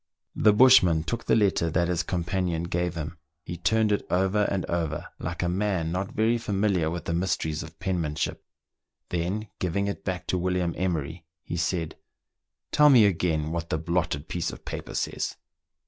[0.35, 3.19] The bushman took the letter that his companion gave him.
[3.43, 7.61] He turned it over and over like a man not very familiar with the mysteries
[7.61, 8.43] of penmanship;
[9.09, 11.97] then giving it back to William Emer}'', he said,"
[12.71, 15.35] Tell me again what the blotted piece of paper says."